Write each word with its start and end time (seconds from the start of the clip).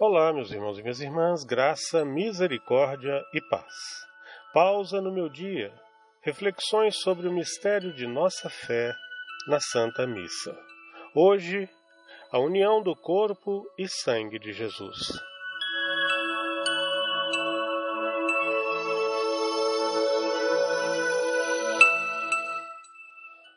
Olá, 0.00 0.32
meus 0.32 0.52
irmãos 0.52 0.78
e 0.78 0.82
minhas 0.82 1.00
irmãs, 1.00 1.42
graça, 1.42 2.04
misericórdia 2.04 3.20
e 3.34 3.40
paz. 3.40 3.74
Pausa 4.54 5.00
no 5.00 5.12
meu 5.12 5.28
dia, 5.28 5.74
reflexões 6.22 7.00
sobre 7.00 7.26
o 7.26 7.32
mistério 7.32 7.92
de 7.92 8.06
nossa 8.06 8.48
fé 8.48 8.94
na 9.48 9.58
Santa 9.58 10.06
Missa. 10.06 10.56
Hoje, 11.12 11.68
a 12.30 12.38
união 12.38 12.80
do 12.80 12.94
corpo 12.94 13.64
e 13.76 13.88
sangue 13.88 14.38
de 14.38 14.52
Jesus. 14.52 15.20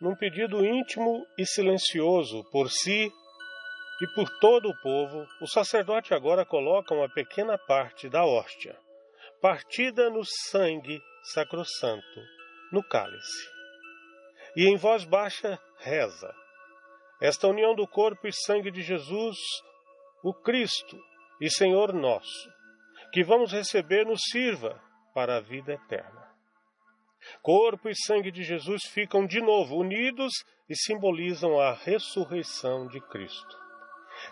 Num 0.00 0.16
pedido 0.16 0.66
íntimo 0.66 1.24
e 1.38 1.46
silencioso 1.46 2.42
por 2.50 2.72
si 2.72 3.08
e 4.00 4.06
por 4.08 4.28
todo 4.40 4.68
o 4.68 4.80
povo, 4.80 5.26
o 5.40 5.46
sacerdote 5.46 6.14
agora 6.14 6.44
coloca 6.44 6.94
uma 6.94 7.08
pequena 7.08 7.56
parte 7.56 8.08
da 8.08 8.24
hóstia, 8.24 8.76
partida 9.40 10.10
no 10.10 10.22
sangue 10.24 11.00
sacrossanto, 11.22 12.20
no 12.72 12.82
cálice. 12.82 13.48
E 14.56 14.66
em 14.66 14.76
voz 14.76 15.04
baixa 15.04 15.60
reza: 15.78 16.34
Esta 17.20 17.46
união 17.46 17.74
do 17.74 17.86
corpo 17.86 18.26
e 18.26 18.32
sangue 18.32 18.70
de 18.70 18.82
Jesus, 18.82 19.36
o 20.24 20.34
Cristo 20.34 20.98
e 21.40 21.48
Senhor 21.48 21.92
nosso, 21.92 22.50
que 23.12 23.22
vamos 23.22 23.52
receber, 23.52 24.04
nos 24.04 24.22
sirva 24.30 24.80
para 25.14 25.36
a 25.36 25.40
vida 25.40 25.72
eterna. 25.72 26.24
Corpo 27.42 27.88
e 27.88 27.94
sangue 27.94 28.30
de 28.30 28.42
Jesus 28.42 28.82
ficam 28.86 29.24
de 29.24 29.40
novo 29.40 29.76
unidos 29.76 30.32
e 30.68 30.76
simbolizam 30.76 31.58
a 31.58 31.72
ressurreição 31.72 32.86
de 32.88 33.00
Cristo 33.00 33.63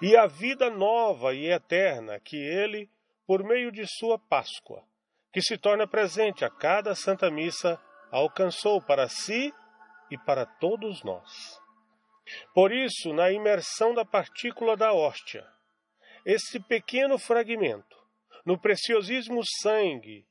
e 0.00 0.16
a 0.16 0.26
vida 0.26 0.70
nova 0.70 1.34
e 1.34 1.50
eterna 1.50 2.18
que 2.18 2.36
ele, 2.36 2.90
por 3.26 3.44
meio 3.44 3.70
de 3.70 3.84
sua 3.86 4.18
Páscoa, 4.18 4.82
que 5.32 5.42
se 5.42 5.58
torna 5.58 5.86
presente 5.86 6.44
a 6.44 6.50
cada 6.50 6.94
Santa 6.94 7.30
Missa, 7.30 7.78
alcançou 8.10 8.80
para 8.80 9.08
si 9.08 9.52
e 10.10 10.18
para 10.18 10.46
todos 10.46 11.02
nós. 11.04 11.60
Por 12.54 12.72
isso, 12.72 13.12
na 13.12 13.30
imersão 13.30 13.94
da 13.94 14.04
partícula 14.04 14.76
da 14.76 14.92
hóstia, 14.92 15.46
esse 16.24 16.60
pequeno 16.60 17.18
fragmento, 17.18 17.96
no 18.44 18.58
preciosíssimo 18.58 19.42
sangue, 19.62 20.26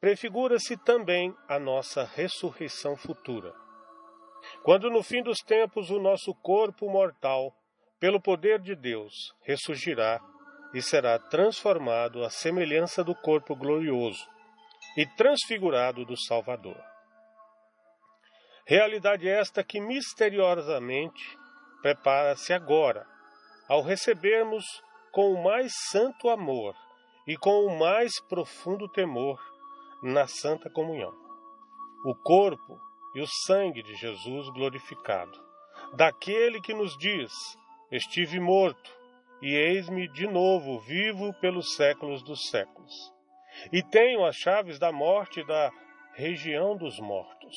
prefigura-se 0.00 0.76
também 0.76 1.34
a 1.48 1.58
nossa 1.58 2.04
ressurreição 2.04 2.96
futura. 2.96 3.54
Quando 4.64 4.90
no 4.90 5.02
fim 5.02 5.22
dos 5.22 5.38
tempos 5.38 5.90
o 5.90 6.00
nosso 6.00 6.34
corpo 6.34 6.90
mortal 6.90 7.56
pelo 8.02 8.20
poder 8.20 8.58
de 8.58 8.74
Deus, 8.74 9.32
ressurgirá 9.42 10.20
e 10.74 10.82
será 10.82 11.20
transformado 11.20 12.24
à 12.24 12.30
semelhança 12.30 13.04
do 13.04 13.14
corpo 13.14 13.54
glorioso 13.54 14.28
e 14.96 15.06
transfigurado 15.06 16.04
do 16.04 16.20
Salvador. 16.20 16.82
Realidade 18.66 19.28
esta 19.28 19.62
que 19.62 19.80
misteriosamente 19.80 21.38
prepara-se 21.80 22.52
agora, 22.52 23.06
ao 23.68 23.82
recebermos 23.82 24.64
com 25.12 25.32
o 25.32 25.44
mais 25.44 25.72
santo 25.92 26.28
amor 26.28 26.74
e 27.24 27.36
com 27.36 27.66
o 27.66 27.78
mais 27.78 28.20
profundo 28.28 28.88
temor 28.88 29.38
na 30.02 30.26
Santa 30.26 30.68
Comunhão. 30.68 31.14
O 32.04 32.16
corpo 32.16 32.80
e 33.14 33.20
o 33.20 33.28
sangue 33.46 33.80
de 33.80 33.94
Jesus 33.94 34.48
glorificado, 34.48 35.40
daquele 35.94 36.60
que 36.60 36.74
nos 36.74 36.98
diz: 36.98 37.32
Estive 37.92 38.40
morto, 38.40 38.90
e 39.42 39.54
eis-me 39.54 40.08
de 40.08 40.26
novo 40.26 40.80
vivo 40.80 41.34
pelos 41.34 41.76
séculos 41.76 42.22
dos 42.22 42.48
séculos. 42.48 43.12
E 43.70 43.82
tenho 43.82 44.24
as 44.24 44.34
chaves 44.34 44.78
da 44.78 44.90
morte 44.90 45.44
da 45.44 45.70
região 46.14 46.74
dos 46.74 46.98
mortos. 46.98 47.54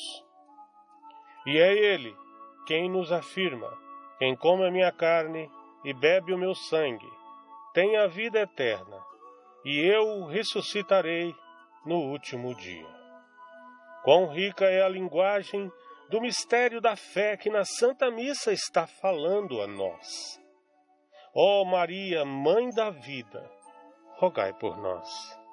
E 1.46 1.58
é 1.58 1.72
Ele 1.72 2.14
quem 2.66 2.90
nos 2.90 3.10
afirma: 3.10 3.72
quem 4.18 4.36
come 4.36 4.66
a 4.66 4.70
minha 4.70 4.92
carne 4.92 5.50
e 5.82 5.94
bebe 5.94 6.34
o 6.34 6.38
meu 6.38 6.54
sangue 6.54 7.16
tem 7.72 7.96
a 7.96 8.06
vida 8.06 8.40
eterna, 8.40 8.98
e 9.64 9.80
eu 9.80 10.02
o 10.02 10.26
ressuscitarei 10.26 11.34
no 11.84 11.96
último 11.96 12.54
dia. 12.54 12.88
Quão 14.02 14.28
rica 14.28 14.66
é 14.66 14.82
a 14.82 14.88
linguagem 14.88 15.72
do 16.08 16.20
mistério 16.20 16.80
da 16.80 16.96
fé 16.96 17.36
que 17.36 17.50
na 17.50 17.64
Santa 17.64 18.10
Missa 18.10 18.52
está 18.52 18.86
falando 18.86 19.60
a 19.60 19.66
nós. 19.66 20.40
Ó 21.34 21.62
oh 21.62 21.64
Maria, 21.64 22.24
Mãe 22.24 22.70
da 22.70 22.90
vida, 22.90 23.50
rogai 24.18 24.52
por 24.54 24.76
nós. 24.78 25.45